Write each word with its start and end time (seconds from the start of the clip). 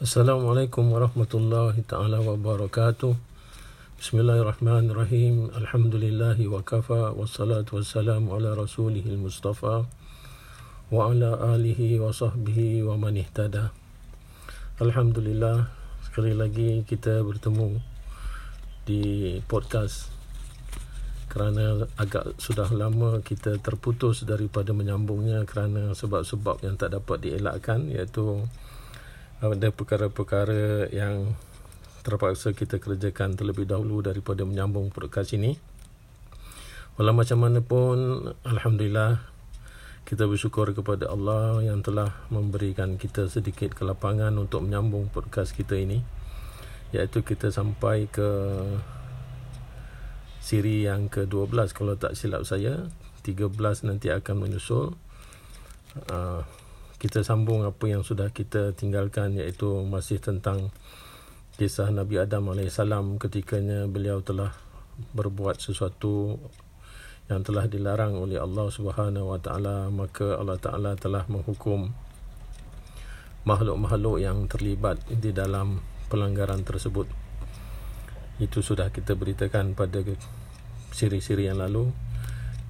Assalamualaikum 0.00 0.96
warahmatullahi 0.96 1.84
taala 1.84 2.24
wabarakatuh. 2.24 3.12
Bismillahirrahmanirrahim. 4.00 5.52
Alhamdulillahi 5.52 6.48
wa 6.48 6.64
kafa 6.64 7.12
wassalatu 7.12 7.76
wassalamu 7.76 8.32
ala 8.32 8.56
rasulihil 8.56 9.20
mustafa 9.20 9.84
wa 10.88 11.00
ala 11.04 11.52
alihi 11.52 12.00
wa 12.00 12.16
sahbihi 12.16 12.80
wa 12.80 12.96
man 12.96 13.20
ihtada. 13.20 13.76
Alhamdulillah 14.80 15.68
sekali 16.08 16.32
lagi 16.32 16.80
kita 16.88 17.20
bertemu 17.20 17.76
di 18.88 19.36
podcast 19.44 20.08
kerana 21.28 21.84
agak 22.00 22.40
sudah 22.40 22.72
lama 22.72 23.20
kita 23.20 23.60
terputus 23.60 24.24
daripada 24.24 24.72
menyambungnya 24.72 25.44
kerana 25.44 25.92
sebab-sebab 25.92 26.64
yang 26.64 26.80
tak 26.80 26.96
dapat 26.96 27.20
dielakkan 27.20 27.92
iaitu 27.92 28.48
ada 29.40 29.72
perkara-perkara 29.72 30.92
yang 30.92 31.32
terpaksa 32.04 32.52
kita 32.52 32.76
kerjakan 32.76 33.40
terlebih 33.40 33.64
dahulu 33.64 34.04
daripada 34.04 34.44
menyambung 34.44 34.92
podcast 34.92 35.32
ini. 35.32 35.56
Walau 37.00 37.16
macam 37.16 37.40
mana 37.40 37.64
pun, 37.64 38.28
Alhamdulillah, 38.44 39.24
kita 40.04 40.28
bersyukur 40.28 40.68
kepada 40.76 41.08
Allah 41.08 41.64
yang 41.64 41.80
telah 41.80 42.12
memberikan 42.28 43.00
kita 43.00 43.32
sedikit 43.32 43.72
kelapangan 43.72 44.36
untuk 44.36 44.60
menyambung 44.60 45.08
podcast 45.08 45.56
kita 45.56 45.80
ini. 45.80 46.04
Iaitu 46.92 47.24
kita 47.24 47.48
sampai 47.48 48.12
ke 48.12 48.28
siri 50.44 50.84
yang 50.84 51.08
ke-12 51.08 51.72
kalau 51.72 51.96
tak 51.96 52.12
silap 52.12 52.44
saya 52.44 52.92
13 53.24 53.56
nanti 53.88 54.12
akan 54.12 54.36
menyusul 54.36 54.96
uh, 56.12 56.42
kita 57.00 57.24
sambung 57.24 57.64
apa 57.64 57.88
yang 57.88 58.04
sudah 58.04 58.28
kita 58.28 58.76
tinggalkan 58.76 59.32
iaitu 59.32 59.88
masih 59.88 60.20
tentang 60.20 60.68
kisah 61.56 61.88
Nabi 61.88 62.20
Adam 62.20 62.52
AS 62.52 62.76
ketikanya 63.16 63.88
beliau 63.88 64.20
telah 64.20 64.52
berbuat 65.16 65.56
sesuatu 65.56 66.36
yang 67.32 67.40
telah 67.40 67.64
dilarang 67.72 68.20
oleh 68.20 68.36
Allah 68.36 68.68
Subhanahu 68.68 69.32
Wa 69.32 69.40
Taala. 69.40 69.88
Maka 69.88 70.36
Allah 70.36 70.60
Taala 70.60 70.92
telah 70.98 71.24
menghukum 71.24 71.88
makhluk-makhluk 73.48 74.20
yang 74.20 74.44
terlibat 74.44 75.00
di 75.08 75.32
dalam 75.32 75.80
pelanggaran 76.12 76.66
tersebut. 76.68 77.08
Itu 78.36 78.60
sudah 78.60 78.92
kita 78.92 79.16
beritakan 79.16 79.72
pada 79.72 80.04
siri-siri 80.92 81.48
yang 81.48 81.64
lalu. 81.64 81.88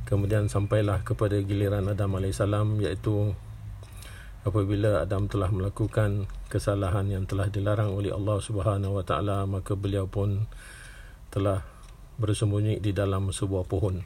Kemudian 0.07 0.47
sampailah 0.47 1.03
kepada 1.03 1.35
giliran 1.43 1.91
Adam 1.91 2.15
AS 2.23 2.39
iaitu 2.79 3.35
apabila 4.41 5.05
Adam 5.05 5.29
telah 5.29 5.53
melakukan 5.53 6.25
kesalahan 6.49 7.05
yang 7.13 7.29
telah 7.29 7.53
dilarang 7.53 7.93
oleh 7.93 8.09
Allah 8.09 8.41
Subhanahu 8.41 9.01
Wa 9.01 9.05
Taala 9.05 9.45
maka 9.45 9.77
beliau 9.77 10.09
pun 10.09 10.49
telah 11.29 11.61
bersembunyi 12.17 12.81
di 12.81 12.97
dalam 12.97 13.29
sebuah 13.29 13.69
pohon 13.69 14.01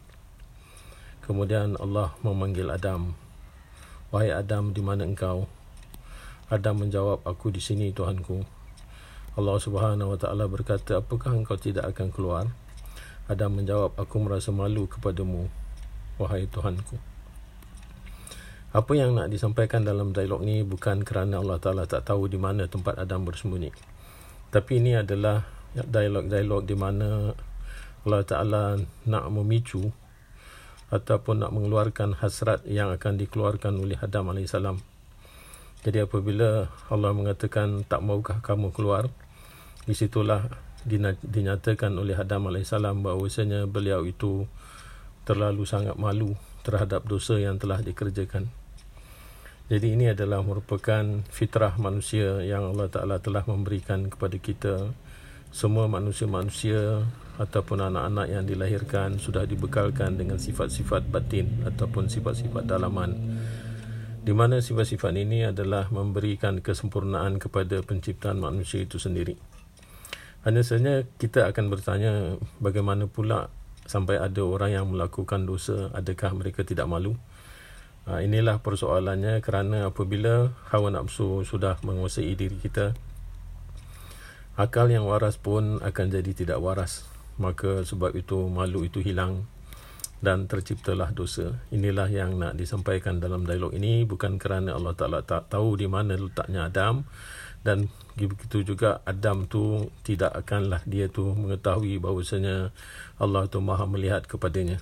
kemudian 1.22 1.78
Allah 1.78 2.14
memanggil 2.26 2.66
Adam 2.74 3.14
wahai 4.10 4.34
Adam 4.34 4.74
di 4.74 4.82
mana 4.82 5.06
engkau 5.06 5.46
Adam 6.50 6.82
menjawab 6.82 7.22
aku 7.22 7.54
di 7.54 7.62
sini 7.62 7.94
Tuhanku 7.94 8.64
Allah 9.34 9.58
Subhanahu 9.58 10.14
Wa 10.14 10.18
Taala 10.22 10.46
berkata, 10.46 11.02
"Apakah 11.02 11.34
engkau 11.34 11.58
tidak 11.58 11.90
akan 11.90 12.14
keluar?" 12.14 12.54
Adam 13.26 13.58
menjawab, 13.58 13.98
"Aku 13.98 14.22
merasa 14.22 14.54
malu 14.54 14.86
kepadamu, 14.86 15.50
wahai 16.22 16.46
Tuhanku." 16.46 17.13
Apa 18.74 18.98
yang 18.98 19.14
nak 19.14 19.30
disampaikan 19.30 19.86
dalam 19.86 20.10
dialog 20.10 20.42
ni 20.42 20.66
bukan 20.66 21.06
kerana 21.06 21.38
Allah 21.38 21.62
Taala 21.62 21.86
tak 21.86 22.10
tahu 22.10 22.26
di 22.26 22.34
mana 22.42 22.66
tempat 22.66 22.98
Adam 22.98 23.22
bersembunyi. 23.22 23.70
Tapi 24.50 24.82
ini 24.82 24.98
adalah 24.98 25.46
dialog-dialog 25.78 26.66
di 26.66 26.74
mana 26.74 27.30
Allah 28.02 28.22
Taala 28.26 28.74
nak 29.06 29.24
memicu 29.30 29.94
ataupun 30.90 31.46
nak 31.46 31.54
mengeluarkan 31.54 32.18
hasrat 32.18 32.66
yang 32.66 32.90
akan 32.90 33.14
dikeluarkan 33.14 33.78
oleh 33.78 33.94
Adam 34.02 34.34
alaihissalam. 34.34 34.82
Jadi 35.86 36.02
apabila 36.02 36.66
Allah 36.90 37.14
mengatakan 37.14 37.86
tak 37.86 38.02
maukah 38.02 38.42
kamu 38.42 38.74
keluar, 38.74 39.06
di 39.86 39.94
situlah 39.94 40.50
dinyatakan 41.22 41.94
oleh 41.94 42.18
Adam 42.18 42.50
AS 42.50 42.74
bahawasanya 42.74 43.70
beliau 43.70 44.02
itu 44.02 44.50
terlalu 45.22 45.62
sangat 45.62 45.94
malu 45.94 46.34
terhadap 46.66 47.06
dosa 47.06 47.38
yang 47.38 47.54
telah 47.60 47.78
dikerjakan. 47.78 48.50
Jadi 49.64 49.96
ini 49.96 50.12
adalah 50.12 50.44
merupakan 50.44 51.24
fitrah 51.32 51.72
manusia 51.80 52.44
yang 52.44 52.76
Allah 52.76 52.84
Ta'ala 52.92 53.16
telah 53.16 53.48
memberikan 53.48 54.12
kepada 54.12 54.36
kita. 54.36 54.92
Semua 55.48 55.88
manusia-manusia 55.88 57.08
ataupun 57.40 57.80
anak-anak 57.80 58.28
yang 58.28 58.44
dilahirkan 58.44 59.16
sudah 59.16 59.48
dibekalkan 59.48 60.20
dengan 60.20 60.36
sifat-sifat 60.36 61.08
batin 61.08 61.64
ataupun 61.64 62.12
sifat-sifat 62.12 62.68
dalaman. 62.68 63.16
Di 64.20 64.36
mana 64.36 64.60
sifat-sifat 64.60 65.16
ini 65.16 65.48
adalah 65.48 65.88
memberikan 65.88 66.60
kesempurnaan 66.60 67.40
kepada 67.40 67.80
penciptaan 67.80 68.44
manusia 68.44 68.84
itu 68.84 69.00
sendiri. 69.00 69.40
Hanya 70.44 70.60
saja 70.60 71.08
kita 71.16 71.48
akan 71.48 71.72
bertanya 71.72 72.36
bagaimana 72.60 73.08
pula 73.08 73.48
sampai 73.88 74.20
ada 74.20 74.44
orang 74.44 74.76
yang 74.76 74.86
melakukan 74.92 75.48
dosa, 75.48 75.88
adakah 75.96 76.36
mereka 76.36 76.68
tidak 76.68 76.84
malu? 76.84 77.16
Ha, 78.04 78.20
inilah 78.20 78.60
persoalannya 78.60 79.40
kerana 79.40 79.88
apabila 79.88 80.52
hawa 80.68 80.92
nafsu 80.92 81.40
sudah 81.48 81.80
menguasai 81.80 82.36
diri 82.36 82.60
kita, 82.60 82.92
akal 84.60 84.92
yang 84.92 85.08
waras 85.08 85.40
pun 85.40 85.80
akan 85.80 86.06
jadi 86.12 86.32
tidak 86.36 86.60
waras. 86.60 87.08
Maka 87.40 87.82
sebab 87.82 88.12
itu 88.12 88.46
malu 88.52 88.84
itu 88.84 89.00
hilang 89.00 89.48
dan 90.20 90.48
terciptalah 90.48 91.16
dosa. 91.16 91.56
Inilah 91.72 92.08
yang 92.12 92.36
nak 92.36 92.60
disampaikan 92.60 93.20
dalam 93.20 93.48
dialog 93.48 93.72
ini 93.72 94.04
bukan 94.04 94.36
kerana 94.36 94.76
Allah 94.76 94.94
Ta'ala 94.96 95.20
tak 95.24 95.52
tahu 95.52 95.80
di 95.80 95.88
mana 95.88 96.16
letaknya 96.16 96.68
Adam 96.68 97.04
dan 97.64 97.88
begitu 98.14 98.62
juga 98.62 99.00
Adam 99.08 99.48
tu 99.48 99.88
tidak 100.04 100.36
akanlah 100.36 100.84
dia 100.84 101.08
tu 101.08 101.32
mengetahui 101.32 101.96
bahawasanya 101.96 102.70
Allah 103.16 103.48
tu 103.48 103.58
maha 103.64 103.88
melihat 103.88 104.28
kepadanya 104.28 104.78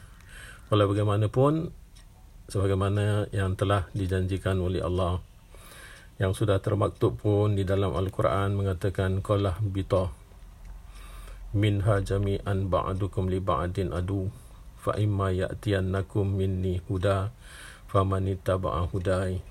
walau 0.69 0.91
bagaimanapun 0.91 1.71
sebagaimana 2.51 3.29
yang 3.31 3.55
telah 3.55 3.87
dijanjikan 3.93 4.59
oleh 4.59 4.83
Allah. 4.83 5.23
Yang 6.17 6.45
sudah 6.45 6.63
termaktub 6.63 7.19
pun 7.19 7.59
di 7.59 7.67
dalam 7.67 7.95
Al-Quran 7.95 8.55
mengatakan 8.55 9.23
qalah 9.25 9.59
bita 9.59 10.15
minha 11.53 12.01
jami'an 12.01 12.73
ba'dukum 12.73 13.29
li 13.29 13.37
ba'din 13.37 13.93
adu 13.93 14.33
fa 14.81 14.97
imma 14.97 15.29
ya'tiyannakum 15.29 16.25
minni 16.25 16.81
huda 16.89 17.29
famanittaba'a 17.93 18.89
hudai 18.89 19.45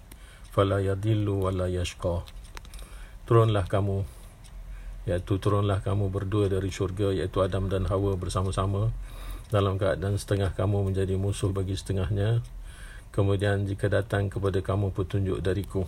fala 0.49 0.81
yadillu 0.81 1.45
wala 1.45 1.69
yashqa. 1.69 2.25
Turunlah 3.29 3.69
kamu 3.69 4.03
iaitu 5.05 5.41
turunlah 5.41 5.81
kamu 5.81 6.13
berdua 6.13 6.45
dari 6.49 6.69
syurga 6.69 7.09
iaitu 7.09 7.41
Adam 7.41 7.69
dan 7.69 7.89
Hawa 7.89 8.17
bersama-sama 8.17 8.93
dalam 9.49 9.81
keadaan 9.81 10.17
setengah 10.17 10.53
kamu 10.53 10.93
menjadi 10.93 11.17
musuh 11.17 11.49
bagi 11.49 11.73
setengahnya 11.73 12.41
kemudian 13.11 13.67
jika 13.67 13.91
datang 13.91 14.31
kepada 14.31 14.63
kamu 14.63 14.95
petunjuk 14.95 15.43
dariku 15.43 15.87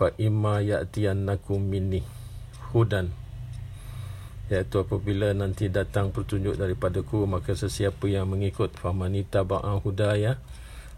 fa 0.00 0.16
imma 0.16 0.64
ya'tiyannakum 0.64 1.60
minni 1.60 2.00
hudan. 2.72 3.12
Iaitu 4.48 4.80
apabila 4.80 5.36
nanti 5.36 5.68
datang 5.68 6.08
petunjuk 6.08 6.56
daripadaku 6.56 7.28
maka 7.28 7.52
sesiapa 7.52 8.08
yang 8.08 8.32
mengikut 8.32 8.72
famanita 8.80 9.44
ba'a 9.44 9.76
hudaya 9.76 10.40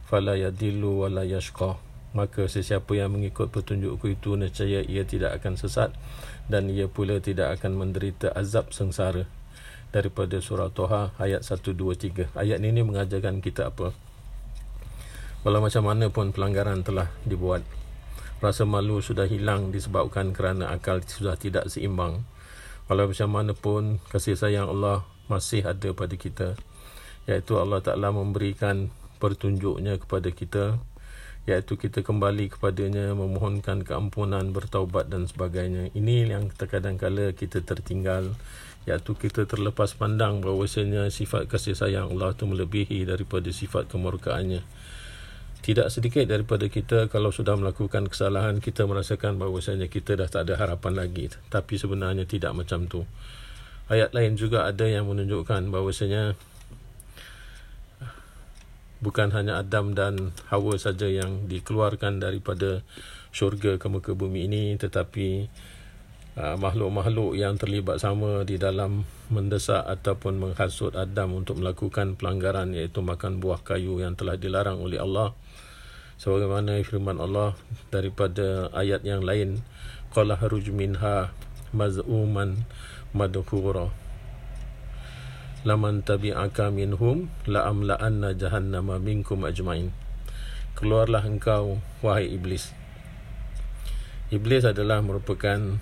fala 0.06 0.38
yadillu 0.38 1.02
wala 1.02 1.26
yashqa. 1.26 1.82
Maka 2.14 2.46
sesiapa 2.46 2.94
yang 2.94 3.18
mengikut 3.18 3.50
petunjukku 3.50 4.06
itu 4.14 4.38
nescaya 4.38 4.86
ia 4.86 5.02
tidak 5.02 5.42
akan 5.42 5.58
sesat 5.58 5.90
dan 6.46 6.70
ia 6.70 6.86
pula 6.86 7.18
tidak 7.18 7.58
akan 7.58 7.75
menderita 7.75 8.30
azab 8.30 8.70
sengsara. 8.70 9.26
Daripada 9.90 10.38
surah 10.38 10.70
Toha 10.70 11.10
ayat 11.18 11.42
123 11.42 12.38
ayat 12.38 12.58
ini 12.62 12.80
mengajarkan 12.86 13.42
kita 13.44 13.68
apa 13.68 13.92
walau 15.42 15.58
macam 15.58 15.82
mana 15.90 16.06
pun 16.06 16.30
pelanggaran 16.30 16.86
telah 16.86 17.10
dibuat. 17.26 17.66
Rasa 18.42 18.66
malu 18.66 18.98
sudah 18.98 19.26
hilang 19.26 19.70
disebabkan 19.70 20.34
kerana 20.34 20.70
akal 20.74 21.02
sudah 21.02 21.38
tidak 21.38 21.70
seimbang. 21.70 22.26
Walau 22.90 23.10
macam 23.10 23.30
mana 23.30 23.54
pun 23.54 24.02
kasih 24.10 24.34
sayang 24.34 24.66
Allah 24.66 25.06
masih 25.30 25.62
ada 25.62 25.94
pada 25.94 26.14
kita. 26.18 26.58
Iaitu 27.30 27.54
Allah 27.58 27.78
Ta'ala 27.78 28.10
memberikan 28.10 28.90
pertunjuknya 29.22 30.02
kepada 30.02 30.34
kita. 30.34 30.82
Iaitu 31.46 31.78
kita 31.78 32.02
kembali 32.02 32.50
kepadanya 32.50 33.14
memohonkan 33.14 33.86
keampunan 33.86 34.50
bertaubat 34.50 35.06
dan 35.10 35.30
sebagainya. 35.30 35.94
Ini 35.94 36.34
yang 36.34 36.50
terkadang 36.50 36.98
kala 36.98 37.34
kita 37.34 37.62
tertinggal. 37.62 38.34
Iaitu 38.90 39.14
kita 39.14 39.46
terlepas 39.46 39.94
pandang 39.94 40.42
bahawasanya 40.42 41.06
sifat 41.14 41.46
kasih 41.46 41.78
sayang 41.78 42.10
Allah 42.10 42.34
itu 42.34 42.42
melebihi 42.46 43.06
daripada 43.06 43.50
sifat 43.54 43.86
kemurkaannya 43.86 44.66
tidak 45.62 45.94
sedikit 45.94 46.26
daripada 46.26 46.67
kita 46.67 47.06
kalau 47.06 47.31
sudah 47.31 47.55
melakukan 47.55 48.11
kesalahan 48.11 48.59
kita 48.59 48.82
merasakan 48.82 49.38
bahawasanya 49.38 49.87
kita 49.87 50.19
dah 50.19 50.26
tak 50.26 50.50
ada 50.50 50.59
harapan 50.59 50.99
lagi. 50.99 51.31
Tapi 51.49 51.79
sebenarnya 51.79 52.26
tidak 52.26 52.50
macam 52.53 52.91
tu. 52.91 53.06
Ayat 53.87 54.11
lain 54.11 54.35
juga 54.35 54.67
ada 54.67 54.82
yang 54.91 55.06
menunjukkan 55.06 55.70
bahawasanya 55.70 56.35
bukan 59.03 59.35
hanya 59.35 59.62
Adam 59.62 59.94
dan 59.94 60.35
Hawa 60.50 60.79
saja 60.79 61.06
yang 61.06 61.47
dikeluarkan 61.47 62.23
daripada 62.23 62.87
syurga 63.35 63.79
ke 63.79 63.87
muka 63.91 64.14
bumi 64.14 64.47
ini 64.47 64.64
tetapi 64.79 65.50
uh, 66.37 66.56
makhluk-makhluk 66.56 67.37
yang 67.37 67.61
terlibat 67.61 68.00
sama 68.00 68.44
di 68.46 68.56
dalam 68.56 69.05
mendesak 69.29 69.84
ataupun 69.84 70.40
menghasut 70.40 70.96
Adam 70.96 71.37
untuk 71.37 71.61
melakukan 71.61 72.17
pelanggaran 72.17 72.73
iaitu 72.76 73.00
makan 73.05 73.40
buah 73.40 73.61
kayu 73.64 74.00
yang 74.00 74.17
telah 74.17 74.37
dilarang 74.37 74.81
oleh 74.81 75.00
Allah. 75.00 75.37
Sebagaimana 76.20 76.79
firman 76.87 77.19
Allah 77.19 77.58
daripada 77.90 78.70
ayat 78.76 79.02
yang 79.02 79.26
lain 79.26 79.64
qala 80.14 80.38
haruj 80.38 80.70
minha 80.70 81.34
maz'uman 81.75 82.62
madhura 83.11 83.90
laman 85.62 86.02
tabi'aka 86.02 86.75
minhum 86.75 87.31
la 87.46 87.70
amla'anna 87.70 88.35
jahannama 88.35 88.99
minkum 88.99 89.46
ajmain. 89.46 89.94
Keluarlah 90.75 91.23
engkau 91.23 91.78
wahai 92.02 92.35
iblis. 92.35 92.75
Iblis 94.35 94.67
adalah 94.67 94.99
merupakan 95.05 95.78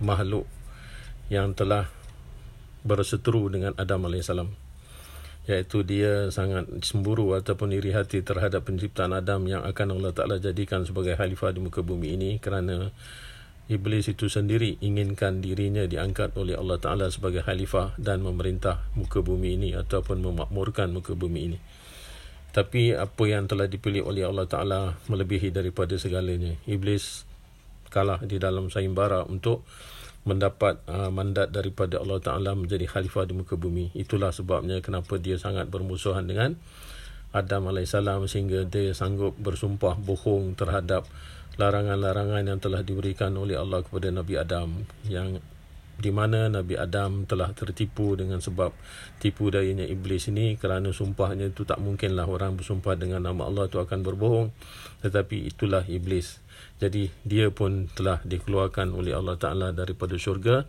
makhluk 0.00 0.48
yang 1.28 1.54
telah 1.54 1.88
berseteru 2.82 3.52
dengan 3.52 3.76
Adam 3.76 4.08
alaihissalam 4.08 4.50
iaitu 5.48 5.82
dia 5.82 6.28
sangat 6.28 6.68
cemburu 6.84 7.32
ataupun 7.34 7.72
iri 7.72 7.90
hati 7.96 8.20
terhadap 8.20 8.68
penciptaan 8.68 9.16
Adam 9.16 9.48
yang 9.48 9.64
akan 9.64 9.98
Allah 9.98 10.12
Ta'ala 10.12 10.36
jadikan 10.36 10.84
sebagai 10.84 11.16
khalifah 11.16 11.50
di 11.56 11.60
muka 11.64 11.80
bumi 11.80 12.14
ini 12.14 12.30
kerana 12.38 12.92
Iblis 13.70 14.10
itu 14.10 14.26
sendiri 14.26 14.82
inginkan 14.82 15.38
dirinya 15.38 15.86
diangkat 15.86 16.34
oleh 16.34 16.58
Allah 16.58 16.82
Ta'ala 16.82 17.06
sebagai 17.06 17.46
khalifah 17.46 17.94
dan 18.02 18.18
memerintah 18.18 18.82
muka 18.98 19.22
bumi 19.22 19.54
ini 19.54 19.70
ataupun 19.78 20.18
memakmurkan 20.26 20.90
muka 20.90 21.14
bumi 21.14 21.54
ini. 21.54 21.58
Tapi 22.50 22.98
apa 22.98 23.22
yang 23.30 23.46
telah 23.46 23.70
dipilih 23.70 24.10
oleh 24.10 24.26
Allah 24.26 24.50
Ta'ala 24.50 24.98
melebihi 25.06 25.54
daripada 25.54 25.94
segalanya. 25.94 26.58
Iblis 26.66 27.29
kalah 27.90 28.22
di 28.22 28.38
dalam 28.38 28.70
saimbara 28.70 29.26
untuk 29.26 29.66
mendapat 30.24 30.84
uh, 30.86 31.08
mandat 31.08 31.50
daripada 31.50 31.98
Allah 31.98 32.20
Ta'ala 32.20 32.52
menjadi 32.54 32.86
khalifah 32.86 33.24
di 33.24 33.34
muka 33.34 33.56
bumi. 33.56 33.92
Itulah 33.96 34.30
sebabnya 34.30 34.78
kenapa 34.84 35.16
dia 35.16 35.40
sangat 35.40 35.66
bermusuhan 35.72 36.28
dengan 36.28 36.60
Adam 37.30 37.70
AS 37.70 37.94
sehingga 38.30 38.66
dia 38.66 38.90
sanggup 38.90 39.38
bersumpah 39.38 39.96
bohong 39.96 40.58
terhadap 40.58 41.06
larangan-larangan 41.56 42.42
yang 42.42 42.58
telah 42.58 42.82
diberikan 42.82 43.34
oleh 43.38 43.54
Allah 43.54 43.82
kepada 43.86 44.10
Nabi 44.10 44.34
Adam 44.38 44.82
yang 45.06 45.38
di 46.00 46.08
mana 46.08 46.48
Nabi 46.48 46.80
Adam 46.80 47.28
telah 47.28 47.52
tertipu 47.52 48.16
dengan 48.16 48.40
sebab 48.40 48.72
tipu 49.20 49.52
dayanya 49.52 49.84
iblis 49.84 50.32
ini. 50.32 50.56
Kerana 50.56 50.96
sumpahnya 50.96 51.52
itu 51.52 51.68
tak 51.68 51.78
mungkinlah 51.78 52.24
orang 52.24 52.56
bersumpah 52.56 52.96
dengan 52.96 53.28
nama 53.28 53.44
Allah 53.44 53.68
itu 53.68 53.76
akan 53.76 54.00
berbohong. 54.00 54.48
Tetapi 55.04 55.52
itulah 55.52 55.84
iblis. 55.84 56.40
Jadi 56.80 57.12
dia 57.28 57.52
pun 57.52 57.92
telah 57.92 58.24
dikeluarkan 58.24 58.96
oleh 58.96 59.12
Allah 59.12 59.36
Taala 59.36 59.76
daripada 59.76 60.16
syurga. 60.16 60.64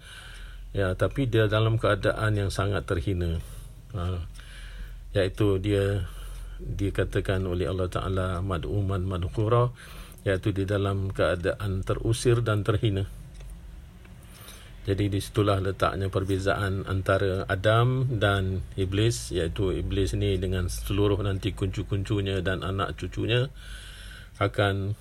Ya 0.75 0.91
tapi 0.99 1.31
dia 1.31 1.47
dalam 1.47 1.79
keadaan 1.79 2.35
yang 2.35 2.51
sangat 2.51 2.83
terhina. 2.83 3.39
Ha, 3.95 4.23
iaitu 5.15 5.59
dia 5.63 6.07
dikatakan 6.59 7.47
oleh 7.47 7.71
Allah 7.71 7.87
Taala 7.87 8.27
mad'uman 8.43 9.03
madhura 9.07 9.71
iaitu 10.21 10.53
di 10.53 10.69
dalam 10.69 11.09
keadaan 11.09 11.81
terusir 11.81 12.45
dan 12.45 12.61
terhina 12.61 13.09
jadi 14.81 15.13
di 15.13 15.21
situlah 15.21 15.61
letaknya 15.61 16.09
perbezaan 16.09 16.89
antara 16.89 17.45
Adam 17.45 18.17
dan 18.17 18.65
Iblis 18.73 19.29
iaitu 19.29 19.77
Iblis 19.77 20.17
ni 20.17 20.41
dengan 20.41 20.65
seluruh 20.73 21.21
nanti 21.21 21.53
kuncu-kuncunya 21.53 22.41
dan 22.41 22.65
anak 22.65 22.97
cucunya 22.97 23.53
akan 24.41 24.97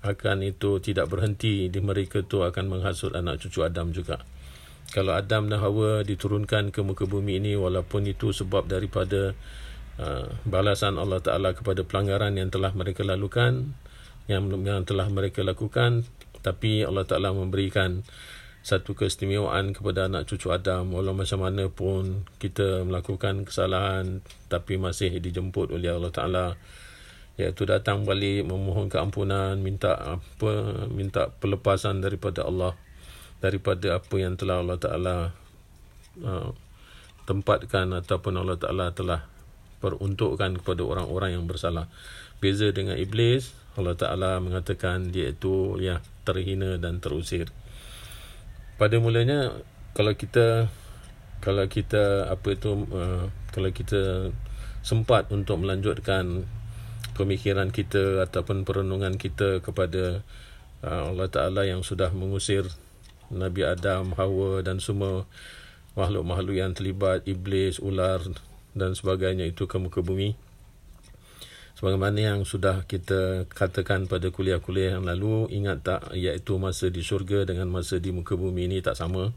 akan 0.00 0.38
itu 0.42 0.82
tidak 0.82 1.12
berhenti 1.12 1.70
di 1.70 1.78
mereka 1.78 2.26
tu 2.26 2.42
akan 2.42 2.72
menghasut 2.72 3.14
anak 3.14 3.38
cucu 3.38 3.62
Adam 3.62 3.94
juga. 3.94 4.18
Kalau 4.90 5.14
Adam 5.14 5.46
dan 5.46 5.62
Hawa 5.62 6.02
diturunkan 6.02 6.74
ke 6.74 6.82
muka 6.82 7.06
bumi 7.06 7.38
ini 7.38 7.54
walaupun 7.54 8.02
itu 8.10 8.34
sebab 8.34 8.66
daripada 8.66 9.38
uh, 10.02 10.26
balasan 10.42 10.98
Allah 10.98 11.22
Taala 11.22 11.54
kepada 11.54 11.86
pelanggaran 11.86 12.34
yang 12.34 12.50
telah 12.50 12.74
mereka 12.74 13.06
lakukan 13.06 13.78
yang 14.26 14.50
yang 14.66 14.82
telah 14.82 15.06
mereka 15.06 15.46
lakukan 15.46 16.02
tapi 16.40 16.82
Allah 16.82 17.06
Taala 17.06 17.30
memberikan 17.36 18.02
satu 18.60 18.92
keistimewaan 18.92 19.72
kepada 19.72 20.06
anak 20.08 20.28
cucu 20.28 20.52
Adam. 20.52 20.92
Walau 20.92 21.16
macam 21.16 21.40
mana 21.40 21.72
pun 21.72 22.28
kita 22.36 22.84
melakukan 22.84 23.48
kesalahan 23.48 24.20
tapi 24.52 24.76
masih 24.76 25.16
dijemput 25.16 25.72
oleh 25.72 25.92
Allah 25.92 26.12
Taala. 26.12 26.46
Iaitu 27.40 27.64
datang 27.64 28.04
balik 28.04 28.44
memohon 28.44 28.92
keampunan 28.92 29.56
minta 29.56 30.20
apa 30.20 30.52
minta 30.92 31.32
pelepasan 31.40 32.04
daripada 32.04 32.44
Allah 32.44 32.76
daripada 33.40 33.96
apa 33.96 34.14
yang 34.20 34.36
telah 34.36 34.60
Allah 34.60 34.76
Taala 34.76 35.16
uh, 36.20 36.52
tempatkan 37.24 37.96
ataupun 37.96 38.36
Allah 38.36 38.60
Taala 38.60 38.92
telah 38.92 39.24
peruntukkan 39.80 40.60
kepada 40.60 40.84
orang-orang 40.84 41.40
yang 41.40 41.48
bersalah. 41.48 41.88
Beza 42.44 42.68
dengan 42.76 43.00
iblis 43.00 43.56
Allah 43.80 43.96
Taala 43.96 44.36
mengatakan 44.44 45.08
dia 45.08 45.32
itu 45.32 45.80
ya 45.80 46.04
terhina 46.28 46.76
dan 46.76 47.00
terusir 47.00 47.48
pada 48.80 48.96
mulanya 48.96 49.60
kalau 49.92 50.16
kita 50.16 50.72
kalau 51.44 51.68
kita 51.68 52.32
apa 52.32 52.48
itu 52.56 52.88
uh, 52.88 53.28
kalau 53.52 53.68
kita 53.76 54.32
sempat 54.80 55.28
untuk 55.28 55.60
melanjutkan 55.60 56.48
pemikiran 57.12 57.68
kita 57.68 58.24
ataupun 58.24 58.64
perenungan 58.64 59.20
kita 59.20 59.60
kepada 59.60 60.24
uh, 60.80 61.12
Allah 61.12 61.28
Taala 61.28 61.68
yang 61.68 61.84
sudah 61.84 62.08
mengusir 62.16 62.64
Nabi 63.28 63.68
Adam, 63.68 64.16
Hawa 64.16 64.64
dan 64.64 64.80
semua 64.80 65.28
makhluk-makhluk 65.92 66.56
yang 66.56 66.72
terlibat 66.72 67.28
iblis, 67.28 67.76
ular 67.84 68.24
dan 68.72 68.96
sebagainya 68.96 69.44
itu 69.44 69.68
ke 69.68 69.76
muka 69.76 70.00
bumi 70.00 70.40
sebagaimana 71.80 72.36
yang 72.36 72.40
sudah 72.44 72.84
kita 72.84 73.48
katakan 73.48 74.04
pada 74.04 74.28
kuliah-kuliah 74.28 75.00
yang 75.00 75.08
lalu 75.08 75.48
ingat 75.48 75.80
tak 75.80 76.12
iaitu 76.12 76.60
masa 76.60 76.92
di 76.92 77.00
syurga 77.00 77.48
dengan 77.48 77.72
masa 77.72 77.96
di 77.96 78.12
muka 78.12 78.36
bumi 78.36 78.68
ini 78.68 78.84
tak 78.84 79.00
sama. 79.00 79.32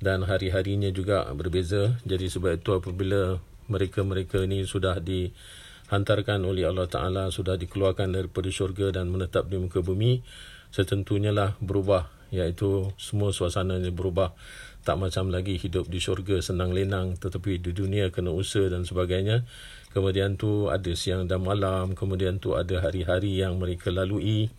Dan 0.00 0.24
hari-harinya 0.24 0.88
juga 0.88 1.28
berbeza. 1.36 2.00
Jadi 2.08 2.32
sebab 2.32 2.56
itu 2.56 2.72
apabila 2.72 3.36
mereka-mereka 3.68 4.48
ini 4.48 4.64
sudah 4.64 5.04
dihantarkan 5.04 6.40
oleh 6.48 6.64
Allah 6.64 6.88
Ta'ala 6.88 7.28
sudah 7.28 7.60
dikeluarkan 7.60 8.08
daripada 8.08 8.48
syurga 8.48 8.96
dan 8.96 9.12
menetap 9.12 9.52
di 9.52 9.60
muka 9.60 9.84
bumi 9.84 10.24
setentunya 10.72 11.28
lah 11.28 11.60
berubah. 11.60 12.08
Iaitu 12.32 12.96
semua 12.96 13.36
suasananya 13.36 13.92
berubah. 13.92 14.32
Tak 14.80 14.96
macam 14.96 15.28
lagi 15.28 15.60
hidup 15.60 15.92
di 15.92 16.00
syurga 16.00 16.40
senang 16.40 16.72
lenang 16.72 17.20
tetapi 17.20 17.60
di 17.60 17.76
dunia 17.76 18.08
kena 18.08 18.32
usaha 18.32 18.64
dan 18.72 18.88
sebagainya 18.88 19.44
kemudian 19.90 20.38
tu 20.38 20.70
ada 20.70 20.90
siang 20.94 21.26
dan 21.26 21.42
malam 21.42 21.98
kemudian 21.98 22.38
tu 22.38 22.54
ada 22.54 22.82
hari-hari 22.82 23.42
yang 23.42 23.58
mereka 23.58 23.90
lalui. 23.90 24.50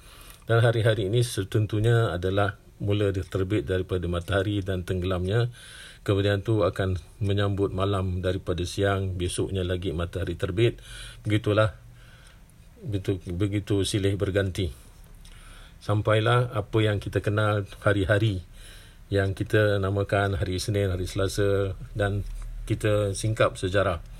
Dan 0.49 0.59
hari-hari 0.59 1.07
ini 1.07 1.23
setentunya 1.23 2.11
adalah 2.11 2.59
mula 2.81 3.13
terbit 3.13 3.63
daripada 3.69 4.03
matahari 4.09 4.59
dan 4.65 4.83
tenggelamnya. 4.83 5.53
Kemudian 6.01 6.41
tu 6.41 6.65
akan 6.65 6.97
menyambut 7.21 7.69
malam 7.71 8.25
daripada 8.25 8.65
siang 8.65 9.15
besoknya 9.15 9.61
lagi 9.61 9.93
matahari 9.93 10.33
terbit. 10.33 10.81
Begitulah 11.21 11.77
begitu 12.81 13.21
begitu 13.29 13.75
silih 13.85 14.17
berganti. 14.17 14.73
Sampailah 15.81 16.51
apa 16.57 16.77
yang 16.81 16.97
kita 16.97 17.21
kenal 17.21 17.69
hari-hari 17.85 18.41
yang 19.13 19.37
kita 19.37 19.77
namakan 19.77 20.39
hari 20.39 20.57
Isnin, 20.57 20.89
hari 20.89 21.05
Selasa 21.05 21.77
dan 21.93 22.25
kita 22.65 23.13
singkap 23.13 23.59
sejarah 23.59 24.10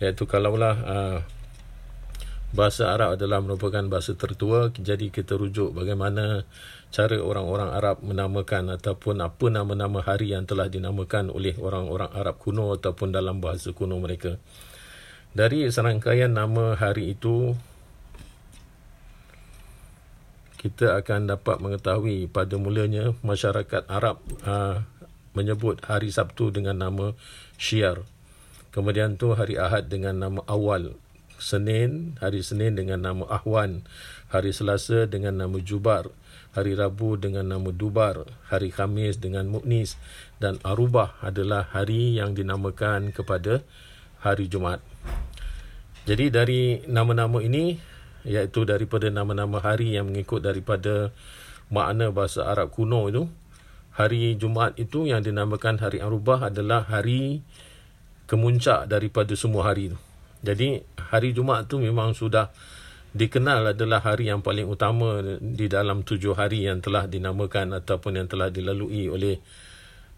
iaitu 0.00 0.24
kalaulah 0.24 0.76
uh, 0.82 1.18
bahasa 2.50 2.90
Arab 2.90 3.14
adalah 3.14 3.38
merupakan 3.38 3.84
bahasa 3.86 4.18
tertua 4.18 4.74
jadi 4.74 5.12
kita 5.12 5.38
rujuk 5.38 5.70
bagaimana 5.70 6.42
cara 6.90 7.22
orang-orang 7.22 7.70
Arab 7.70 7.96
menamakan 8.02 8.74
ataupun 8.74 9.22
apa 9.22 9.46
nama-nama 9.46 10.02
hari 10.02 10.34
yang 10.34 10.42
telah 10.42 10.66
dinamakan 10.66 11.30
oleh 11.30 11.54
orang-orang 11.54 12.10
Arab 12.10 12.42
kuno 12.42 12.74
ataupun 12.74 13.14
dalam 13.14 13.38
bahasa 13.38 13.70
kuno 13.70 13.94
mereka. 14.02 14.42
Dari 15.30 15.70
serangkaian 15.70 16.34
nama 16.34 16.74
hari 16.74 17.14
itu 17.14 17.54
kita 20.58 20.98
akan 20.98 21.30
dapat 21.30 21.62
mengetahui 21.62 22.26
pada 22.26 22.58
mulanya 22.58 23.14
masyarakat 23.22 23.86
Arab 23.86 24.18
uh, 24.42 24.82
menyebut 25.38 25.78
hari 25.86 26.10
Sabtu 26.10 26.50
dengan 26.50 26.82
nama 26.82 27.14
Syiar 27.54 28.02
Kemudian 28.70 29.18
tu 29.18 29.34
hari 29.34 29.58
Ahad 29.58 29.90
dengan 29.90 30.22
nama 30.22 30.40
awal. 30.46 30.94
Senin, 31.40 32.20
hari 32.20 32.44
Senin 32.44 32.76
dengan 32.76 33.00
nama 33.00 33.24
Ahwan, 33.32 33.82
hari 34.28 34.52
Selasa 34.52 35.08
dengan 35.08 35.40
nama 35.40 35.56
Jubar, 35.56 36.12
hari 36.52 36.76
Rabu 36.76 37.16
dengan 37.16 37.48
nama 37.48 37.72
Dubar, 37.72 38.28
hari 38.52 38.68
Khamis 38.68 39.16
dengan 39.16 39.48
Muknis 39.48 39.96
dan 40.36 40.60
Arubah 40.60 41.16
adalah 41.24 41.64
hari 41.72 42.20
yang 42.20 42.36
dinamakan 42.36 43.10
kepada 43.16 43.64
hari 44.20 44.52
Jumaat. 44.52 44.84
Jadi 46.04 46.28
dari 46.28 46.84
nama-nama 46.84 47.40
ini 47.40 47.80
iaitu 48.28 48.68
daripada 48.68 49.08
nama-nama 49.08 49.64
hari 49.64 49.96
yang 49.96 50.12
mengikut 50.12 50.44
daripada 50.44 51.08
makna 51.72 52.12
bahasa 52.12 52.44
Arab 52.44 52.68
kuno 52.76 53.08
itu 53.08 53.24
hari 53.96 54.36
Jumaat 54.36 54.76
itu 54.76 55.08
yang 55.08 55.24
dinamakan 55.24 55.80
hari 55.80 56.04
Arubah 56.04 56.52
adalah 56.52 56.84
hari 56.84 57.40
kemuncak 58.30 58.86
daripada 58.86 59.34
semua 59.34 59.66
hari 59.66 59.90
itu. 59.90 59.98
Jadi 60.46 60.78
hari 61.10 61.34
Jumaat 61.34 61.66
itu 61.66 61.82
memang 61.82 62.14
sudah 62.14 62.54
dikenal 63.10 63.74
adalah 63.74 63.98
hari 64.06 64.30
yang 64.30 64.38
paling 64.38 64.70
utama 64.70 65.18
di 65.42 65.66
dalam 65.66 66.06
tujuh 66.06 66.38
hari 66.38 66.70
yang 66.70 66.78
telah 66.78 67.10
dinamakan 67.10 67.74
ataupun 67.82 68.22
yang 68.22 68.30
telah 68.30 68.54
dilalui 68.54 69.10
oleh 69.10 69.42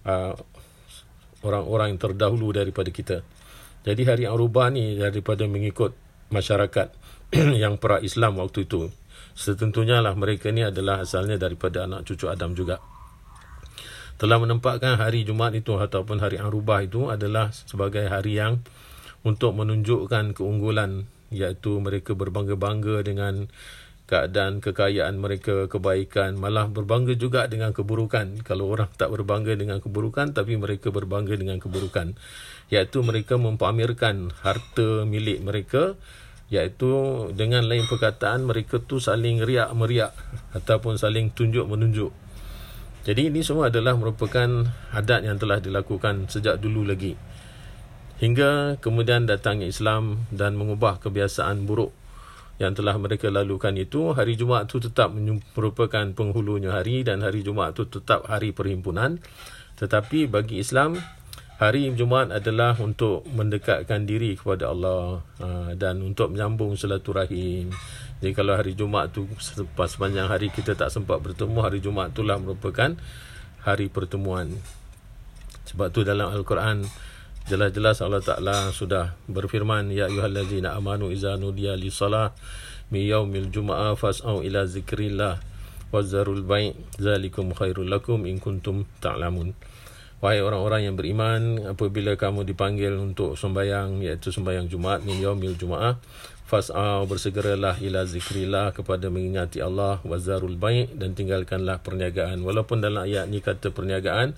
uh, 0.04 0.36
orang-orang 1.40 1.96
yang 1.96 2.00
terdahulu 2.04 2.52
daripada 2.52 2.92
kita. 2.92 3.24
Jadi 3.82 4.02
hari 4.04 4.24
Arubah 4.28 4.68
ni 4.68 5.00
daripada 5.00 5.48
mengikut 5.48 5.96
masyarakat 6.28 6.92
yang 7.64 7.80
pra-Islam 7.80 8.38
waktu 8.38 8.68
itu. 8.68 8.92
Setentunya 9.32 10.04
lah 10.04 10.12
mereka 10.12 10.52
ni 10.52 10.60
adalah 10.60 11.00
asalnya 11.00 11.40
daripada 11.40 11.88
anak 11.88 12.04
cucu 12.04 12.28
Adam 12.28 12.52
juga. 12.52 12.91
Telah 14.22 14.38
menempatkan 14.38 15.02
hari 15.02 15.26
Jumaat 15.26 15.50
itu 15.58 15.74
ataupun 15.74 16.22
hari 16.22 16.38
Arubah 16.38 16.86
itu 16.86 17.10
adalah 17.10 17.50
sebagai 17.50 18.06
hari 18.06 18.38
yang 18.38 18.62
untuk 19.26 19.50
menunjukkan 19.58 20.38
keunggulan 20.38 21.10
iaitu 21.34 21.82
mereka 21.82 22.14
berbangga-bangga 22.14 23.02
dengan 23.02 23.50
keadaan 24.06 24.62
kekayaan 24.62 25.18
mereka, 25.18 25.66
kebaikan, 25.66 26.38
malah 26.38 26.70
berbangga 26.70 27.18
juga 27.18 27.50
dengan 27.50 27.74
keburukan. 27.74 28.46
Kalau 28.46 28.70
orang 28.70 28.94
tak 28.94 29.10
berbangga 29.10 29.58
dengan 29.58 29.82
keburukan, 29.82 30.30
tapi 30.30 30.54
mereka 30.54 30.94
berbangga 30.94 31.34
dengan 31.34 31.58
keburukan. 31.58 32.14
Iaitu 32.70 33.02
mereka 33.02 33.42
mempamerkan 33.42 34.30
harta 34.46 35.02
milik 35.02 35.42
mereka, 35.42 35.98
iaitu 36.46 37.26
dengan 37.34 37.66
lain 37.66 37.90
perkataan, 37.90 38.46
mereka 38.46 38.78
tu 38.78 39.02
saling 39.02 39.42
riak 39.42 39.74
meriak 39.74 40.14
ataupun 40.54 40.94
saling 40.94 41.34
tunjuk 41.34 41.66
menunjuk. 41.66 42.14
Jadi 43.02 43.34
ini 43.34 43.42
semua 43.42 43.66
adalah 43.66 43.98
merupakan 43.98 44.46
adat 44.94 45.26
yang 45.26 45.34
telah 45.34 45.58
dilakukan 45.58 46.30
sejak 46.30 46.62
dulu 46.62 46.86
lagi. 46.86 47.18
Hingga 48.22 48.78
kemudian 48.78 49.26
datangnya 49.26 49.66
Islam 49.66 50.30
dan 50.30 50.54
mengubah 50.54 51.02
kebiasaan 51.02 51.66
buruk 51.66 51.90
yang 52.62 52.78
telah 52.78 52.94
mereka 52.94 53.26
lalukan 53.26 53.74
itu 53.74 54.14
hari 54.14 54.38
Jumaat 54.38 54.70
itu 54.70 54.86
tetap 54.86 55.10
merupakan 55.58 56.06
penghulunya 56.14 56.70
hari 56.70 57.02
dan 57.02 57.26
hari 57.26 57.42
Jumaat 57.42 57.74
itu 57.74 57.98
tetap 57.98 58.30
hari 58.30 58.54
perhimpunan. 58.54 59.18
Tetapi 59.82 60.30
bagi 60.30 60.62
Islam 60.62 60.94
hari 61.62 61.94
Jumaat 61.94 62.34
adalah 62.34 62.74
untuk 62.82 63.22
mendekatkan 63.30 64.02
diri 64.02 64.34
kepada 64.34 64.74
Allah 64.74 65.22
ha, 65.38 65.70
dan 65.78 66.02
untuk 66.02 66.34
menyambung 66.34 66.74
silaturahim. 66.74 67.70
Jadi 68.18 68.34
kalau 68.34 68.58
hari 68.58 68.74
Jumaat 68.74 69.14
tu 69.14 69.30
sepanjang 69.38 70.26
hari 70.26 70.50
kita 70.50 70.74
tak 70.74 70.90
sempat 70.90 71.22
bertemu 71.22 71.58
hari 71.62 71.78
Jumaat 71.78 72.18
itulah 72.18 72.42
merupakan 72.42 72.98
hari 73.62 73.86
pertemuan. 73.86 74.50
Sebab 75.70 75.94
tu 75.94 76.02
dalam 76.02 76.34
Al-Quran 76.34 76.82
jelas-jelas 77.46 78.02
Allah 78.02 78.22
Taala 78.22 78.74
sudah 78.74 79.14
berfirman 79.30 79.94
ya 79.94 80.10
ayyuhallazina 80.10 80.74
amanu 80.74 81.14
idza 81.14 81.38
nudiya 81.38 81.78
lis-salah 81.78 82.34
mi 82.90 83.06
yaumil 83.06 83.50
jumu'ah 83.54 83.94
fas'au 83.94 84.42
ila 84.42 84.66
zikrillah 84.66 85.38
wazarul 85.94 86.42
bai' 86.42 86.74
zalikum 86.98 87.54
khairul 87.54 87.86
lakum 87.86 88.26
in 88.26 88.38
kuntum 88.38 88.86
ta'lamun 89.02 89.54
wahai 90.22 90.38
orang-orang 90.38 90.86
yang 90.86 90.94
beriman 90.94 91.74
apabila 91.74 92.14
kamu 92.14 92.46
dipanggil 92.46 92.94
untuk 92.94 93.34
sembahyang 93.34 94.06
iaitu 94.06 94.30
sembahyang 94.30 94.70
Jumaat 94.70 95.02
min 95.02 95.18
yaumil 95.18 95.58
jumu'ah 95.58 95.98
fas'au 96.46 97.08
bersegeralah 97.10 97.82
ila 97.82 98.06
zikrillah 98.06 98.70
kepada 98.70 99.10
mengingati 99.10 99.58
Allah 99.58 99.98
wazarul 100.06 100.54
bai' 100.54 100.84
dan 100.94 101.16
tinggalkanlah 101.16 101.80
perniagaan. 101.80 102.44
Walaupun 102.44 102.84
dalam 102.84 103.08
ayat 103.08 103.26
ni 103.26 103.42
kata 103.42 103.74
perniagaan 103.74 104.36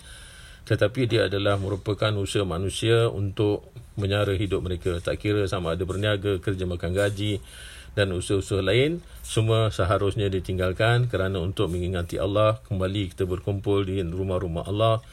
tetapi 0.64 1.04
dia 1.04 1.28
adalah 1.28 1.60
merupakan 1.60 2.08
usaha 2.16 2.46
manusia 2.48 3.12
untuk 3.12 3.68
menyara 4.00 4.32
hidup 4.32 4.64
mereka. 4.64 4.96
Tak 5.04 5.20
kira 5.20 5.44
sama 5.44 5.76
ada 5.76 5.84
berniaga 5.84 6.40
kerja 6.40 6.64
makan 6.64 6.96
gaji 6.96 7.44
dan 7.92 8.08
usaha-usaha 8.16 8.64
lain. 8.64 9.04
Semua 9.20 9.68
seharusnya 9.68 10.32
ditinggalkan 10.32 11.12
kerana 11.12 11.44
untuk 11.44 11.68
mengingati 11.68 12.16
Allah. 12.16 12.64
Kembali 12.64 13.12
kita 13.12 13.28
berkumpul 13.28 13.84
di 13.84 14.00
rumah-rumah 14.00 14.64
Allah 14.64 15.04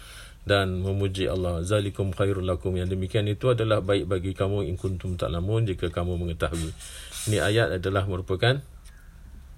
dan 0.41 0.81
memuji 0.81 1.29
Allah 1.29 1.61
zalikum 1.61 2.09
khairul 2.11 2.45
lakum 2.45 2.73
yang 2.73 2.89
demikian 2.89 3.29
itu 3.29 3.53
adalah 3.53 3.79
baik 3.79 4.09
bagi 4.09 4.31
kamu 4.33 4.65
in 4.65 4.75
kuntum 4.77 5.13
ta'lamun 5.15 5.69
jika 5.69 5.93
kamu 5.93 6.17
mengetahui 6.17 6.73
ini 7.29 7.37
ayat 7.37 7.77
adalah 7.77 8.09
merupakan 8.09 8.57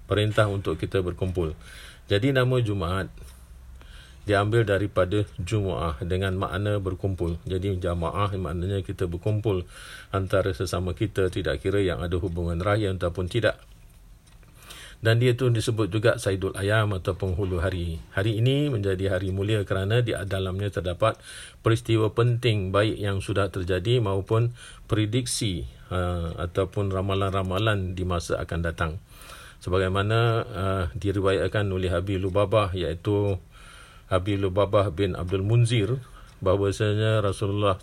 perintah 0.05 0.51
untuk 0.51 0.75
kita 0.75 0.99
berkumpul 0.99 1.55
jadi 2.11 2.35
nama 2.35 2.59
Jumaat 2.59 3.07
diambil 4.23 4.63
daripada 4.63 5.27
Jumu'ah 5.35 5.99
dengan 6.03 6.35
makna 6.39 6.79
berkumpul. 6.79 7.39
Jadi 7.43 7.75
jamaah 7.79 8.31
maknanya 8.39 8.79
kita 8.79 9.07
berkumpul 9.07 9.67
antara 10.15 10.55
sesama 10.55 10.95
kita 10.95 11.27
tidak 11.27 11.59
kira 11.59 11.83
yang 11.83 11.99
ada 11.99 12.15
hubungan 12.19 12.59
rahim 12.63 12.95
ataupun 12.95 13.27
tidak. 13.27 13.59
Dan 15.03 15.19
dia 15.19 15.35
tu 15.35 15.51
disebut 15.51 15.91
juga 15.91 16.15
Saidul 16.15 16.55
Ayam 16.55 16.95
atau 16.95 17.19
penghulu 17.19 17.59
hari. 17.59 17.99
Hari 18.15 18.39
ini 18.39 18.71
menjadi 18.71 19.11
hari 19.19 19.35
mulia 19.35 19.67
kerana 19.67 19.99
di 19.99 20.15
dalamnya 20.15 20.71
terdapat 20.71 21.19
peristiwa 21.59 22.07
penting 22.15 22.71
baik 22.71 23.03
yang 23.03 23.19
sudah 23.19 23.51
terjadi 23.51 23.99
maupun 23.99 24.55
prediksi 24.87 25.67
uh, 25.91 26.39
ataupun 26.39 26.87
ramalan-ramalan 26.87 27.99
di 27.99 28.07
masa 28.07 28.39
akan 28.39 28.59
datang. 28.63 28.91
Sebagaimana 29.59 30.19
uh, 30.47 30.85
diriwayatkan 30.95 31.67
oleh 31.67 31.91
Habib 31.91 32.23
Lubabah 32.23 32.71
iaitu 32.71 33.35
Abi 34.07 34.39
Lubabah 34.39 34.87
bin 34.95 35.19
Abdul 35.19 35.43
Munzir 35.43 35.99
bahawasanya 36.39 37.19
Rasulullah 37.19 37.75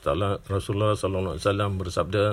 Rasulullah 0.49 0.97
sallallahu 0.97 1.37
alaihi 1.37 1.45
wasallam 1.45 1.71
bersabda 1.77 2.25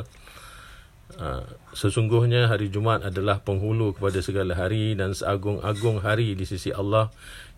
sesungguhnya 1.72 2.52
hari 2.52 2.68
Jumaat 2.68 3.08
adalah 3.08 3.40
penghulu 3.40 3.96
kepada 3.96 4.20
segala 4.20 4.54
hari 4.54 4.94
dan 4.94 5.16
seagung-agung 5.16 6.04
hari 6.04 6.36
di 6.36 6.44
sisi 6.44 6.76
Allah 6.76 7.10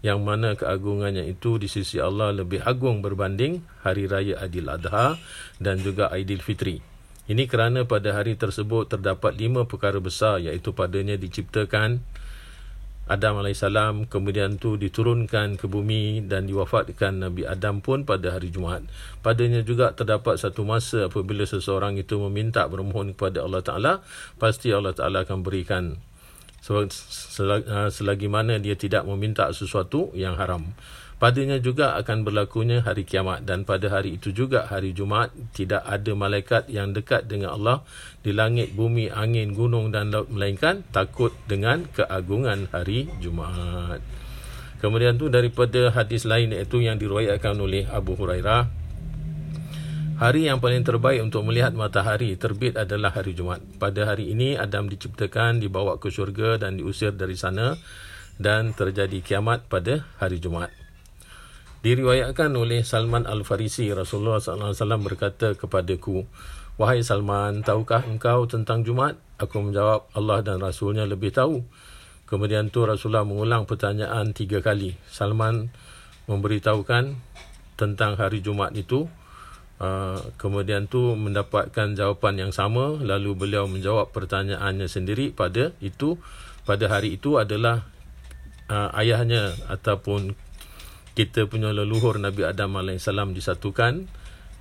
yang 0.06 0.24
mana 0.24 0.56
keagungannya 0.56 1.28
itu 1.28 1.60
di 1.60 1.68
sisi 1.68 2.00
Allah 2.00 2.32
lebih 2.32 2.64
agung 2.64 3.02
berbanding 3.04 3.66
hari 3.84 4.08
raya 4.08 4.40
Adil 4.40 4.70
Adha 4.70 5.20
dan 5.60 5.82
juga 5.82 6.08
Aidilfitri. 6.14 6.80
Ini 7.30 7.46
kerana 7.46 7.86
pada 7.86 8.18
hari 8.18 8.34
tersebut 8.34 8.90
terdapat 8.90 9.38
lima 9.38 9.62
perkara 9.70 10.02
besar 10.02 10.42
iaitu 10.42 10.74
padanya 10.74 11.14
diciptakan 11.14 12.02
Adam 13.10 13.42
AS 13.42 13.66
kemudian 14.06 14.62
tu 14.62 14.78
diturunkan 14.78 15.58
ke 15.58 15.66
bumi 15.66 16.22
dan 16.30 16.46
diwafatkan 16.46 17.26
Nabi 17.26 17.42
Adam 17.42 17.82
pun 17.82 18.06
pada 18.06 18.38
hari 18.38 18.54
Jumaat. 18.54 18.86
Padanya 19.26 19.66
juga 19.66 19.98
terdapat 19.98 20.38
satu 20.38 20.62
masa 20.62 21.10
apabila 21.10 21.42
seseorang 21.42 21.98
itu 21.98 22.22
meminta 22.30 22.70
bermohon 22.70 23.18
kepada 23.18 23.42
Allah 23.42 23.66
Ta'ala, 23.66 23.94
pasti 24.38 24.70
Allah 24.70 24.94
Ta'ala 24.94 25.26
akan 25.26 25.42
berikan 25.42 25.98
selagi 27.90 28.30
mana 28.30 28.62
dia 28.62 28.78
tidak 28.78 29.10
meminta 29.10 29.50
sesuatu 29.58 30.14
yang 30.14 30.38
haram. 30.38 30.70
Padanya 31.20 31.60
juga 31.60 32.00
akan 32.00 32.24
berlakunya 32.24 32.80
hari 32.80 33.04
kiamat 33.04 33.44
dan 33.44 33.68
pada 33.68 33.92
hari 33.92 34.16
itu 34.16 34.32
juga 34.32 34.72
hari 34.72 34.96
Jumaat 34.96 35.36
tidak 35.52 35.84
ada 35.84 36.16
malaikat 36.16 36.72
yang 36.72 36.96
dekat 36.96 37.28
dengan 37.28 37.60
Allah 37.60 37.84
di 38.24 38.32
langit, 38.32 38.72
bumi, 38.72 39.12
angin, 39.12 39.52
gunung 39.52 39.92
dan 39.92 40.16
laut 40.16 40.32
melainkan 40.32 40.88
takut 40.96 41.36
dengan 41.44 41.84
keagungan 41.92 42.72
hari 42.72 43.12
Jumaat. 43.20 44.00
Kemudian 44.80 45.20
tu 45.20 45.28
daripada 45.28 45.92
hadis 45.92 46.24
lain 46.24 46.56
iaitu 46.56 46.80
yang 46.80 46.96
diriwayatkan 46.96 47.60
oleh 47.60 47.84
Abu 47.92 48.16
Hurairah 48.16 48.80
Hari 50.20 50.52
yang 50.52 50.60
paling 50.60 50.84
terbaik 50.84 51.24
untuk 51.24 51.48
melihat 51.48 51.72
matahari 51.72 52.36
terbit 52.36 52.76
adalah 52.76 53.16
hari 53.16 53.32
Jumaat. 53.32 53.64
Pada 53.80 54.04
hari 54.04 54.36
ini 54.36 54.60
Adam 54.60 54.92
diciptakan, 54.92 55.64
dibawa 55.64 55.96
ke 55.96 56.12
syurga 56.12 56.60
dan 56.60 56.76
diusir 56.76 57.16
dari 57.16 57.40
sana 57.40 57.80
dan 58.36 58.76
terjadi 58.76 59.24
kiamat 59.24 59.72
pada 59.72 60.04
hari 60.20 60.44
Jumaat. 60.44 60.89
Diriwayatkan 61.80 62.52
oleh 62.60 62.84
Salman 62.84 63.24
Al-Farisi 63.24 63.88
Rasulullah 63.96 64.44
SAW 64.44 65.00
berkata 65.00 65.56
kepadaku 65.56 66.28
Wahai 66.80 67.04
Salman, 67.04 67.60
tahukah 67.60 68.08
engkau 68.08 68.48
tentang 68.48 68.88
Jumat? 68.88 69.20
Aku 69.36 69.60
menjawab, 69.60 70.08
Allah 70.16 70.40
dan 70.40 70.64
Rasulnya 70.64 71.04
lebih 71.04 71.36
tahu. 71.36 71.60
Kemudian 72.24 72.72
tu 72.72 72.88
Rasulullah 72.88 73.28
mengulang 73.28 73.68
pertanyaan 73.68 74.32
tiga 74.32 74.64
kali. 74.64 74.96
Salman 75.12 75.76
memberitahukan 76.32 77.20
tentang 77.76 78.16
hari 78.16 78.40
Jumat 78.40 78.72
itu. 78.80 79.12
uh, 79.80 80.20
kemudian 80.36 80.92
tu 80.92 81.16
mendapatkan 81.16 81.96
jawapan 81.96 82.48
yang 82.48 82.52
sama 82.52 83.00
lalu 83.00 83.32
beliau 83.32 83.64
menjawab 83.64 84.12
pertanyaannya 84.12 84.92
sendiri 84.92 85.32
pada 85.32 85.72
itu 85.80 86.20
pada 86.68 86.92
hari 86.92 87.16
itu 87.16 87.40
adalah 87.40 87.88
uh, 88.68 88.92
ayahnya 89.00 89.56
ataupun 89.72 90.36
kita 91.20 91.52
punya 91.52 91.76
leluhur 91.76 92.16
Nabi 92.16 92.48
Adam 92.48 92.80
AS 92.80 93.12
disatukan 93.12 94.08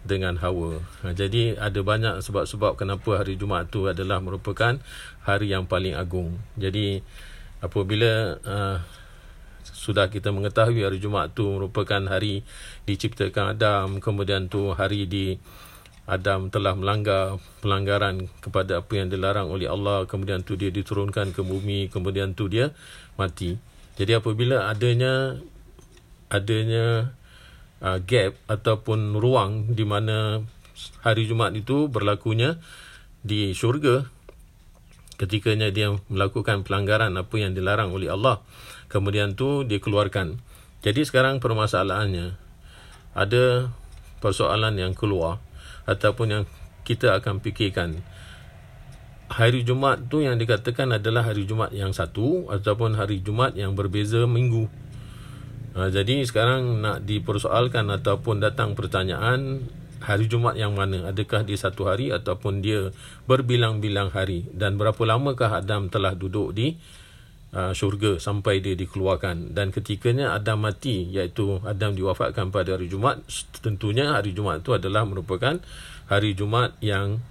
dengan 0.02 0.34
Hawa. 0.42 0.82
Ha, 1.06 1.14
jadi 1.14 1.54
ada 1.54 1.86
banyak 1.86 2.18
sebab-sebab 2.18 2.74
kenapa 2.74 3.22
hari 3.22 3.38
Jumaat 3.38 3.70
itu 3.70 3.86
adalah 3.86 4.18
merupakan 4.18 4.74
hari 5.22 5.54
yang 5.54 5.70
paling 5.70 5.94
agung. 5.94 6.34
Jadi 6.58 6.98
apabila 7.62 8.42
uh, 8.42 8.82
sudah 9.62 10.10
kita 10.10 10.34
mengetahui 10.34 10.82
hari 10.82 10.98
Jumaat 10.98 11.38
itu 11.38 11.46
merupakan 11.46 12.02
hari 12.10 12.42
diciptakan 12.90 13.54
Adam, 13.54 14.02
kemudian 14.02 14.50
tu 14.50 14.74
hari 14.74 15.06
di 15.06 15.38
Adam 16.10 16.50
telah 16.50 16.74
melanggar 16.74 17.38
pelanggaran 17.62 18.26
kepada 18.42 18.82
apa 18.82 18.92
yang 18.98 19.14
dilarang 19.14 19.46
oleh 19.46 19.70
Allah, 19.70 20.10
kemudian 20.10 20.42
tu 20.42 20.58
dia 20.58 20.74
diturunkan 20.74 21.30
ke 21.30 21.46
bumi, 21.46 21.86
kemudian 21.86 22.34
tu 22.34 22.50
dia 22.50 22.74
mati. 23.14 23.54
Jadi 23.94 24.18
apabila 24.18 24.66
adanya 24.66 25.38
adanya 26.28 27.12
uh, 27.80 27.98
gap 28.04 28.36
ataupun 28.48 29.16
ruang 29.16 29.72
di 29.72 29.84
mana 29.84 30.44
hari 31.02 31.26
Jumaat 31.26 31.56
itu 31.56 31.88
berlakunya 31.88 32.60
di 33.24 33.52
syurga. 33.52 34.06
Ketikanya 35.18 35.74
dia 35.74 35.90
melakukan 36.06 36.62
pelanggaran 36.62 37.10
apa 37.18 37.34
yang 37.42 37.50
dilarang 37.50 37.90
oleh 37.90 38.06
Allah. 38.06 38.38
Kemudian 38.86 39.34
tu 39.34 39.66
dia 39.66 39.82
keluarkan 39.82 40.38
jadi 40.78 41.02
sekarang 41.02 41.42
permasalahannya 41.42 42.38
ada 43.10 43.74
persoalan 44.22 44.78
yang 44.78 44.94
keluar 44.94 45.42
ataupun 45.90 46.26
yang 46.30 46.44
kita 46.86 47.18
akan 47.18 47.42
fikirkan. 47.42 47.98
Hari 49.28 49.66
Jumaat 49.66 50.06
tu 50.08 50.22
yang 50.22 50.38
dikatakan 50.38 50.94
adalah 50.94 51.26
hari 51.26 51.44
Jumaat 51.44 51.74
yang 51.74 51.90
satu 51.90 52.48
ataupun 52.48 52.94
hari 52.94 53.20
Jumaat 53.20 53.58
yang 53.58 53.74
berbeza 53.74 54.24
minggu 54.24 54.70
Ha, 55.78 55.94
jadi 55.94 56.26
sekarang 56.26 56.82
nak 56.82 57.06
dipersoalkan 57.06 57.86
ataupun 57.86 58.42
datang 58.42 58.74
pertanyaan 58.74 59.62
hari 60.02 60.26
Jumaat 60.26 60.58
yang 60.58 60.74
mana? 60.74 61.06
Adakah 61.06 61.46
dia 61.46 61.54
satu 61.54 61.86
hari 61.86 62.10
ataupun 62.10 62.66
dia 62.66 62.90
berbilang-bilang 63.30 64.10
hari? 64.10 64.42
Dan 64.50 64.74
berapa 64.74 64.98
lamakah 65.06 65.62
Adam 65.62 65.86
telah 65.86 66.18
duduk 66.18 66.50
di 66.50 66.74
uh, 67.54 67.70
syurga 67.78 68.18
sampai 68.18 68.58
dia 68.58 68.74
dikeluarkan? 68.74 69.54
Dan 69.54 69.70
ketikanya 69.70 70.34
Adam 70.34 70.66
mati 70.66 71.14
iaitu 71.14 71.62
Adam 71.62 71.94
diwafatkan 71.94 72.50
pada 72.50 72.74
hari 72.74 72.90
Jumaat. 72.90 73.22
Tentunya 73.62 74.18
hari 74.18 74.34
Jumaat 74.34 74.66
itu 74.66 74.74
adalah 74.74 75.06
merupakan 75.06 75.62
hari 76.10 76.34
Jumaat 76.34 76.74
yang 76.82 77.22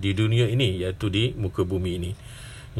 di 0.00 0.16
dunia 0.16 0.48
ini 0.48 0.80
iaitu 0.80 1.12
di 1.12 1.36
muka 1.36 1.68
bumi 1.68 2.00
ini. 2.00 2.16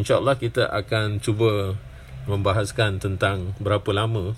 InsyaAllah 0.01 0.41
kita 0.41 0.65
akan 0.73 1.21
cuba 1.21 1.77
membahaskan 2.25 3.05
tentang 3.05 3.53
berapa 3.61 3.93
lama 3.93 4.33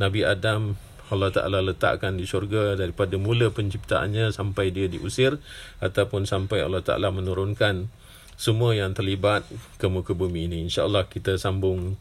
Nabi 0.00 0.24
Adam 0.24 0.80
Allah 1.10 1.28
Ta'ala 1.34 1.58
letakkan 1.60 2.14
di 2.16 2.24
syurga 2.24 2.78
daripada 2.78 3.18
mula 3.18 3.50
penciptaannya 3.50 4.30
sampai 4.30 4.70
dia 4.70 4.86
diusir 4.86 5.36
ataupun 5.82 6.24
sampai 6.24 6.62
Allah 6.62 6.80
Ta'ala 6.80 7.10
menurunkan 7.10 7.90
semua 8.38 8.72
yang 8.72 8.96
terlibat 8.96 9.44
ke 9.76 9.90
muka 9.90 10.16
bumi 10.16 10.48
ini. 10.48 10.64
InsyaAllah 10.64 11.10
kita 11.12 11.36
sambung 11.36 11.98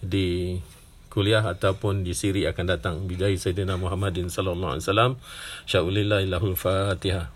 di 0.00 0.58
kuliah 1.12 1.44
ataupun 1.44 2.02
di 2.02 2.16
siri 2.16 2.48
akan 2.48 2.66
datang. 2.66 2.96
Bijahi 3.06 3.38
Sayyidina 3.38 3.78
Muhammadin 3.78 4.32
Sallallahu 4.32 4.80
Alaihi 4.80 4.84
Wasallam. 4.88 5.12
Fatihah. 6.58 7.35